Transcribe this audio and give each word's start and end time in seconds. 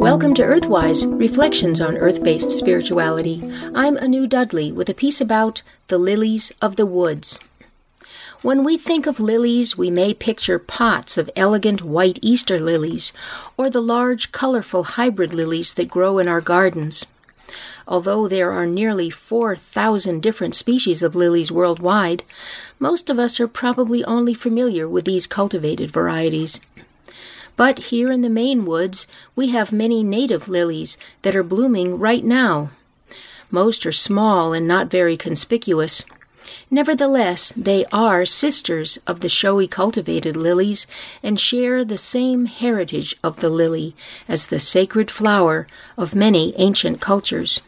Welcome 0.00 0.32
to 0.34 0.42
Earthwise 0.42 1.04
Reflections 1.18 1.80
on 1.80 1.96
Earth 1.96 2.22
based 2.22 2.52
Spirituality. 2.52 3.42
I'm 3.74 3.98
Anu 3.98 4.28
Dudley 4.28 4.70
with 4.70 4.88
a 4.88 4.94
piece 4.94 5.20
about 5.20 5.62
the 5.88 5.98
lilies 5.98 6.52
of 6.62 6.76
the 6.76 6.86
woods. 6.86 7.40
When 8.42 8.62
we 8.62 8.78
think 8.78 9.08
of 9.08 9.18
lilies, 9.18 9.76
we 9.76 9.90
may 9.90 10.14
picture 10.14 10.60
pots 10.60 11.18
of 11.18 11.28
elegant 11.34 11.82
white 11.82 12.20
Easter 12.22 12.60
lilies 12.60 13.12
or 13.56 13.68
the 13.68 13.82
large, 13.82 14.30
colorful 14.30 14.84
hybrid 14.84 15.34
lilies 15.34 15.74
that 15.74 15.90
grow 15.90 16.18
in 16.18 16.28
our 16.28 16.40
gardens. 16.40 17.04
Although 17.88 18.28
there 18.28 18.52
are 18.52 18.66
nearly 18.66 19.10
4,000 19.10 20.22
different 20.22 20.54
species 20.54 21.02
of 21.02 21.16
lilies 21.16 21.50
worldwide, 21.50 22.22
most 22.78 23.10
of 23.10 23.18
us 23.18 23.40
are 23.40 23.48
probably 23.48 24.04
only 24.04 24.34
familiar 24.34 24.88
with 24.88 25.06
these 25.06 25.26
cultivated 25.26 25.90
varieties. 25.90 26.60
But 27.58 27.90
here 27.90 28.12
in 28.12 28.20
the 28.20 28.30
Maine 28.30 28.64
woods, 28.64 29.08
we 29.34 29.48
have 29.48 29.72
many 29.72 30.04
native 30.04 30.48
lilies 30.48 30.96
that 31.22 31.34
are 31.34 31.42
blooming 31.42 31.98
right 31.98 32.22
now. 32.22 32.70
Most 33.50 33.84
are 33.84 33.90
small 33.90 34.52
and 34.52 34.68
not 34.68 34.92
very 34.92 35.16
conspicuous. 35.16 36.04
Nevertheless, 36.70 37.52
they 37.56 37.84
are 37.86 38.24
sisters 38.24 39.00
of 39.08 39.20
the 39.20 39.28
showy 39.28 39.66
cultivated 39.66 40.36
lilies 40.36 40.86
and 41.20 41.40
share 41.40 41.84
the 41.84 41.98
same 41.98 42.46
heritage 42.46 43.16
of 43.24 43.40
the 43.40 43.50
lily 43.50 43.96
as 44.28 44.46
the 44.46 44.60
sacred 44.60 45.10
flower 45.10 45.66
of 45.96 46.14
many 46.14 46.54
ancient 46.58 47.00
cultures. 47.00 47.60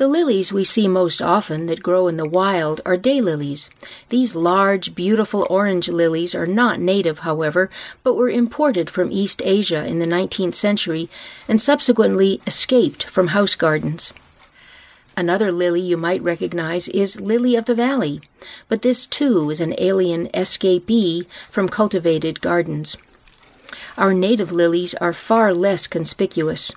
The 0.00 0.08
lilies 0.08 0.50
we 0.50 0.64
see 0.64 0.88
most 0.88 1.20
often 1.20 1.66
that 1.66 1.82
grow 1.82 2.08
in 2.08 2.16
the 2.16 2.26
wild 2.26 2.80
are 2.86 2.96
daylilies. 2.96 3.68
These 4.08 4.34
large, 4.34 4.94
beautiful 4.94 5.46
orange 5.50 5.90
lilies 5.90 6.34
are 6.34 6.46
not 6.46 6.80
native, 6.80 7.18
however, 7.18 7.68
but 8.02 8.14
were 8.14 8.30
imported 8.30 8.88
from 8.88 9.12
East 9.12 9.42
Asia 9.44 9.84
in 9.86 9.98
the 9.98 10.06
19th 10.06 10.54
century 10.54 11.10
and 11.46 11.60
subsequently 11.60 12.40
escaped 12.46 13.04
from 13.04 13.36
house 13.36 13.54
gardens. 13.54 14.14
Another 15.18 15.52
lily 15.52 15.82
you 15.82 15.98
might 15.98 16.22
recognize 16.22 16.88
is 16.88 17.20
lily 17.20 17.54
of 17.54 17.66
the 17.66 17.74
valley, 17.74 18.22
but 18.70 18.80
this 18.80 19.04
too 19.06 19.50
is 19.50 19.60
an 19.60 19.74
alien 19.76 20.28
escapee 20.28 21.26
from 21.50 21.68
cultivated 21.68 22.40
gardens. 22.40 22.96
Our 23.98 24.14
native 24.14 24.50
lilies 24.50 24.94
are 24.94 25.12
far 25.12 25.52
less 25.52 25.86
conspicuous. 25.86 26.72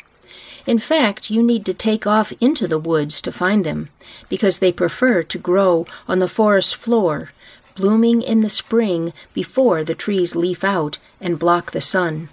In 0.66 0.80
fact, 0.80 1.30
you 1.30 1.44
need 1.44 1.66
to 1.66 1.74
take 1.74 2.08
off 2.08 2.32
into 2.40 2.68
the 2.68 2.80
woods 2.80 3.22
to 3.22 3.32
find 3.32 3.66
them, 3.66 3.90
because 4.30 4.60
they 4.60 4.72
prefer 4.72 5.22
to 5.24 5.38
grow 5.38 5.86
on 6.08 6.20
the 6.20 6.30
forest 6.30 6.76
floor, 6.76 7.32
blooming 7.76 8.22
in 8.22 8.42
the 8.42 8.50
spring 8.50 9.12
before 9.34 9.84
the 9.84 9.96
trees 9.96 10.36
leaf 10.36 10.64
out 10.64 11.00
and 11.20 11.40
block 11.40 11.72
the 11.72 11.82
sun. 11.82 12.30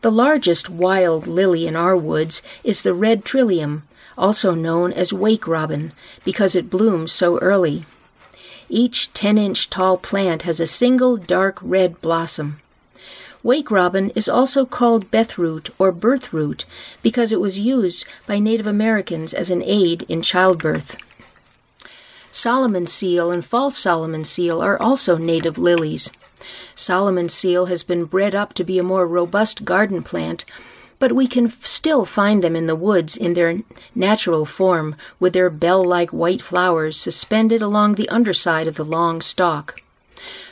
The 0.00 0.10
largest 0.10 0.68
wild 0.68 1.28
lily 1.28 1.66
in 1.66 1.76
our 1.76 1.96
woods 1.96 2.42
is 2.64 2.82
the 2.82 2.94
red 2.94 3.24
trillium, 3.24 3.84
also 4.18 4.52
known 4.52 4.92
as 4.92 5.12
wake 5.12 5.46
robin, 5.46 5.92
because 6.24 6.56
it 6.56 6.70
blooms 6.70 7.12
so 7.12 7.38
early. 7.38 7.84
Each 8.68 9.12
10 9.12 9.38
inch 9.38 9.70
tall 9.70 9.96
plant 9.96 10.42
has 10.42 10.58
a 10.58 10.66
single 10.66 11.16
dark 11.16 11.58
red 11.62 12.00
blossom. 12.00 12.61
Wake 13.42 13.70
robin 13.72 14.10
is 14.10 14.28
also 14.28 14.64
called 14.64 15.10
bethroot 15.10 15.70
or 15.78 15.92
birthroot 15.92 16.64
because 17.02 17.32
it 17.32 17.40
was 17.40 17.58
used 17.58 18.06
by 18.26 18.38
Native 18.38 18.68
Americans 18.68 19.34
as 19.34 19.50
an 19.50 19.62
aid 19.64 20.06
in 20.08 20.22
childbirth. 20.22 20.96
Solomon 22.30 22.86
seal 22.86 23.30
and 23.30 23.44
false 23.44 23.76
Solomon 23.76 24.24
seal 24.24 24.62
are 24.62 24.80
also 24.80 25.18
native 25.18 25.58
lilies. 25.58 26.10
Solomon 26.74 27.28
seal 27.28 27.66
has 27.66 27.82
been 27.82 28.04
bred 28.04 28.34
up 28.34 28.54
to 28.54 28.64
be 28.64 28.78
a 28.78 28.82
more 28.82 29.06
robust 29.06 29.64
garden 29.64 30.02
plant, 30.02 30.44
but 30.98 31.12
we 31.12 31.26
can 31.26 31.46
f- 31.46 31.66
still 31.66 32.04
find 32.04 32.42
them 32.42 32.56
in 32.56 32.66
the 32.66 32.76
woods 32.76 33.16
in 33.16 33.34
their 33.34 33.58
natural 33.94 34.46
form, 34.46 34.94
with 35.20 35.32
their 35.34 35.50
bell 35.50 35.84
like 35.84 36.10
white 36.10 36.40
flowers 36.40 36.96
suspended 36.96 37.60
along 37.60 37.94
the 37.94 38.08
underside 38.08 38.66
of 38.66 38.76
the 38.76 38.84
long 38.84 39.20
stalk. 39.20 39.81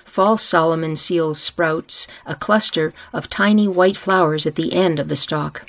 False 0.05 0.43
Solomon 0.43 0.97
seal 0.97 1.35
sprouts 1.35 2.07
a 2.27 2.35
cluster 2.35 2.93
of 3.13 3.29
tiny 3.29 3.69
white 3.69 3.97
flowers 3.97 4.47
at 4.47 4.57
the 4.57 4.73
end 4.73 4.99
of 4.99 5.09
the 5.09 5.17
stalk. 5.17 5.69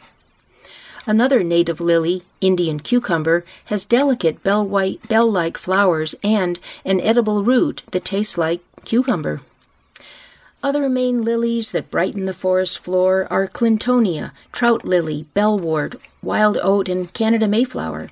Another 1.07 1.44
native 1.44 1.81
lily, 1.81 2.23
Indian 2.41 2.79
cucumber, 2.79 3.44
has 3.66 3.85
delicate 3.85 4.44
bell 4.44 4.66
white 4.66 5.07
bell-like 5.07 5.57
flowers 5.57 6.13
and 6.23 6.59
an 6.85 7.01
edible 7.01 7.44
root 7.44 7.84
that 7.91 8.06
tastes 8.06 8.38
like 8.38 8.61
cucumber. 8.85 9.41
Other 10.63 10.90
Maine 10.90 11.23
lilies 11.23 11.72
that 11.72 11.90
brighten 11.90 12.25
the 12.25 12.35
forest 12.35 12.78
floor 12.78 13.28
are 13.31 13.47
clintonia, 13.47 14.31
trout 14.51 14.85
lily, 14.85 15.25
bellwort, 15.35 16.00
wild 16.22 16.57
oat, 16.61 16.88
and 16.88 17.11
Canada 17.13 17.47
mayflower. 17.47 18.09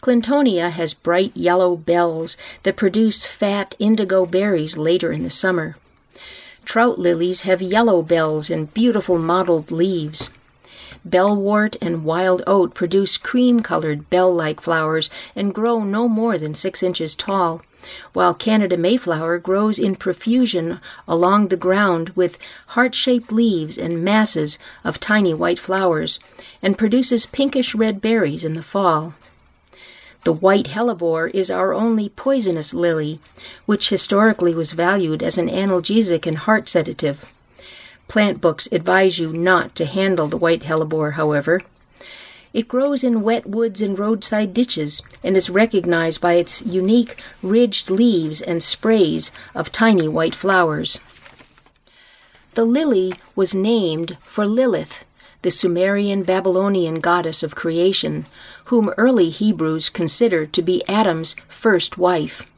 Clintonia 0.00 0.70
has 0.70 0.94
bright 0.94 1.36
yellow 1.36 1.76
bells 1.76 2.36
that 2.62 2.76
produce 2.76 3.24
fat 3.24 3.74
indigo 3.78 4.26
berries 4.26 4.76
later 4.76 5.12
in 5.12 5.22
the 5.22 5.30
summer. 5.30 5.76
Trout 6.64 6.98
lilies 6.98 7.42
have 7.42 7.60
yellow 7.60 8.02
bells 8.02 8.50
and 8.50 8.72
beautiful 8.72 9.18
mottled 9.18 9.70
leaves. 9.70 10.30
Bellwort 11.06 11.76
and 11.80 12.04
wild 12.04 12.42
oat 12.46 12.74
produce 12.74 13.16
cream 13.16 13.60
colored 13.60 14.08
bell 14.08 14.32
like 14.32 14.60
flowers 14.60 15.10
and 15.34 15.54
grow 15.54 15.82
no 15.82 16.08
more 16.08 16.38
than 16.38 16.54
six 16.54 16.82
inches 16.82 17.16
tall, 17.16 17.62
while 18.12 18.32
Canada 18.32 18.76
mayflower 18.76 19.38
grows 19.38 19.78
in 19.78 19.96
profusion 19.96 20.80
along 21.08 21.48
the 21.48 21.56
ground 21.56 22.10
with 22.10 22.38
heart 22.68 22.94
shaped 22.94 23.32
leaves 23.32 23.76
and 23.76 24.04
masses 24.04 24.58
of 24.84 25.00
tiny 25.00 25.34
white 25.34 25.58
flowers, 25.58 26.20
and 26.62 26.78
produces 26.78 27.26
pinkish 27.26 27.74
red 27.74 28.00
berries 28.00 28.44
in 28.44 28.54
the 28.54 28.62
fall. 28.62 29.14
The 30.24 30.32
white 30.32 30.68
hellebore 30.68 31.30
is 31.34 31.50
our 31.50 31.74
only 31.74 32.08
poisonous 32.08 32.72
lily, 32.72 33.18
which 33.66 33.88
historically 33.88 34.54
was 34.54 34.72
valued 34.72 35.22
as 35.22 35.36
an 35.36 35.48
analgesic 35.48 36.26
and 36.26 36.38
heart 36.38 36.68
sedative. 36.68 37.32
Plant 38.06 38.40
books 38.40 38.68
advise 38.70 39.18
you 39.18 39.32
not 39.32 39.74
to 39.76 39.84
handle 39.84 40.28
the 40.28 40.36
white 40.36 40.62
hellebore, 40.62 41.12
however. 41.12 41.62
It 42.52 42.68
grows 42.68 43.02
in 43.02 43.22
wet 43.22 43.46
woods 43.46 43.80
and 43.80 43.98
roadside 43.98 44.54
ditches 44.54 45.02
and 45.24 45.36
is 45.36 45.50
recognized 45.50 46.20
by 46.20 46.34
its 46.34 46.62
unique 46.62 47.20
ridged 47.42 47.90
leaves 47.90 48.40
and 48.40 48.62
sprays 48.62 49.32
of 49.54 49.72
tiny 49.72 50.06
white 50.06 50.34
flowers. 50.34 51.00
The 52.54 52.66
lily 52.66 53.14
was 53.34 53.54
named 53.54 54.18
for 54.20 54.46
Lilith, 54.46 55.04
the 55.42 55.50
Sumerian 55.50 56.22
Babylonian 56.22 57.00
goddess 57.00 57.42
of 57.42 57.54
creation, 57.54 58.26
whom 58.66 58.94
early 58.96 59.28
Hebrews 59.28 59.90
considered 59.90 60.52
to 60.52 60.62
be 60.62 60.86
Adam's 60.88 61.34
first 61.48 61.98
wife. 61.98 62.48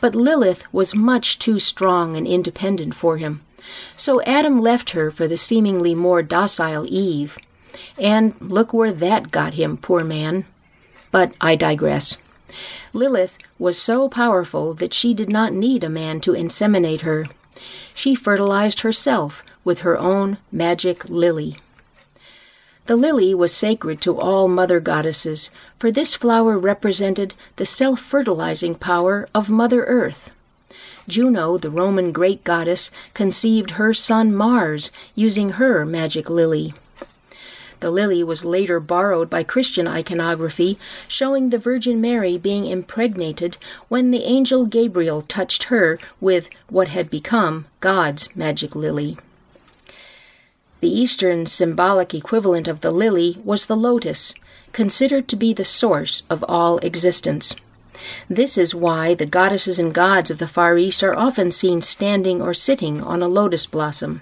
But 0.00 0.14
Lilith 0.14 0.64
was 0.72 0.94
much 0.94 1.38
too 1.38 1.58
strong 1.58 2.16
and 2.16 2.26
independent 2.26 2.94
for 2.94 3.18
him, 3.18 3.42
so 3.96 4.22
Adam 4.22 4.60
left 4.60 4.90
her 4.90 5.10
for 5.10 5.28
the 5.28 5.36
seemingly 5.36 5.94
more 5.94 6.22
docile 6.22 6.86
Eve. 6.88 7.38
And 7.98 8.40
look 8.40 8.72
where 8.72 8.92
that 8.92 9.30
got 9.30 9.54
him, 9.54 9.76
poor 9.76 10.02
man. 10.02 10.46
But 11.10 11.34
I 11.40 11.56
digress. 11.56 12.16
Lilith 12.92 13.36
was 13.58 13.78
so 13.78 14.08
powerful 14.08 14.72
that 14.74 14.94
she 14.94 15.12
did 15.12 15.28
not 15.28 15.52
need 15.52 15.84
a 15.84 15.90
man 15.90 16.20
to 16.20 16.32
inseminate 16.32 17.02
her. 17.02 17.26
She 17.94 18.14
fertilized 18.14 18.80
herself 18.80 19.44
with 19.64 19.80
her 19.80 19.98
own 19.98 20.38
magic 20.50 21.08
lily. 21.08 21.56
The 22.86 22.94
lily 22.94 23.34
was 23.34 23.52
sacred 23.52 24.00
to 24.02 24.16
all 24.16 24.46
mother 24.46 24.78
goddesses, 24.78 25.50
for 25.76 25.90
this 25.90 26.14
flower 26.14 26.56
represented 26.56 27.34
the 27.56 27.66
self 27.66 27.98
fertilizing 27.98 28.76
power 28.76 29.28
of 29.34 29.50
Mother 29.50 29.84
Earth. 29.84 30.30
Juno, 31.08 31.58
the 31.58 31.70
Roman 31.70 32.12
great 32.12 32.44
goddess, 32.44 32.92
conceived 33.12 33.72
her 33.72 33.92
son 33.92 34.32
Mars 34.32 34.92
using 35.16 35.50
her 35.50 35.84
magic 35.84 36.30
lily. 36.30 36.74
The 37.80 37.90
lily 37.90 38.22
was 38.22 38.44
later 38.44 38.78
borrowed 38.78 39.28
by 39.28 39.42
Christian 39.42 39.88
iconography, 39.88 40.78
showing 41.08 41.50
the 41.50 41.58
Virgin 41.58 42.00
Mary 42.00 42.38
being 42.38 42.66
impregnated 42.66 43.56
when 43.88 44.12
the 44.12 44.22
angel 44.22 44.64
Gabriel 44.64 45.22
touched 45.22 45.64
her 45.64 45.98
with 46.20 46.48
what 46.68 46.88
had 46.88 47.10
become 47.10 47.66
God's 47.80 48.28
magic 48.36 48.76
lily. 48.76 49.18
The 50.80 50.88
Eastern 50.88 51.46
symbolic 51.46 52.12
equivalent 52.12 52.68
of 52.68 52.80
the 52.80 52.90
lily 52.90 53.38
was 53.44 53.64
the 53.64 53.76
lotus, 53.76 54.34
considered 54.72 55.26
to 55.28 55.36
be 55.36 55.52
the 55.54 55.64
source 55.64 56.22
of 56.28 56.44
all 56.48 56.78
existence. 56.78 57.54
This 58.28 58.58
is 58.58 58.74
why 58.74 59.14
the 59.14 59.24
goddesses 59.24 59.78
and 59.78 59.94
gods 59.94 60.30
of 60.30 60.36
the 60.36 60.46
Far 60.46 60.76
East 60.76 61.02
are 61.02 61.16
often 61.16 61.50
seen 61.50 61.80
standing 61.80 62.42
or 62.42 62.52
sitting 62.52 63.02
on 63.02 63.22
a 63.22 63.28
lotus 63.28 63.64
blossom. 63.64 64.20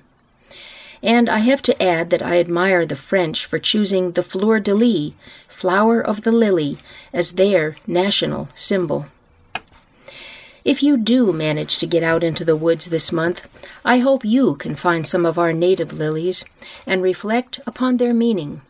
And 1.02 1.28
I 1.28 1.38
have 1.38 1.60
to 1.62 1.82
add 1.82 2.10
that 2.10 2.22
I 2.22 2.38
admire 2.38 2.86
the 2.86 2.96
French 2.96 3.44
for 3.46 3.58
choosing 3.58 4.12
the 4.12 4.22
fleur 4.22 4.60
de 4.60 4.74
lis, 4.74 5.12
flower 5.48 6.00
of 6.00 6.22
the 6.22 6.32
lily, 6.32 6.78
as 7.12 7.32
their 7.32 7.76
national 7.86 8.48
symbol. 8.54 9.06
If 10.64 10.82
you 10.82 10.96
do 10.96 11.30
manage 11.30 11.76
to 11.78 11.86
get 11.86 12.02
out 12.02 12.24
into 12.24 12.42
the 12.42 12.56
woods 12.56 12.86
this 12.86 13.12
month, 13.12 13.46
I 13.84 13.98
hope 13.98 14.24
you 14.24 14.54
can 14.54 14.74
find 14.74 15.06
some 15.06 15.26
of 15.26 15.38
our 15.38 15.52
native 15.52 15.92
lilies 15.92 16.42
and 16.86 17.02
reflect 17.02 17.60
upon 17.66 17.98
their 17.98 18.14
meaning, 18.14 18.62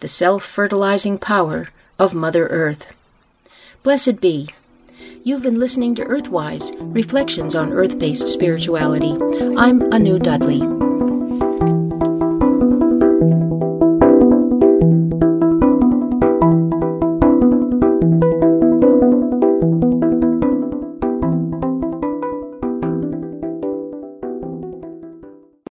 the 0.00 0.08
self 0.08 0.44
fertilizing 0.44 1.16
power 1.16 1.70
of 1.98 2.14
Mother 2.14 2.46
Earth. 2.48 2.94
Blessed 3.82 4.20
be. 4.20 4.50
You've 5.24 5.42
been 5.42 5.58
listening 5.58 5.94
to 5.94 6.04
Earthwise 6.04 6.76
Reflections 6.78 7.54
on 7.54 7.72
Earth 7.72 7.98
Based 7.98 8.28
Spirituality. 8.28 9.16
I'm 9.56 9.92
Anu 9.94 10.18
Dudley. 10.18 10.89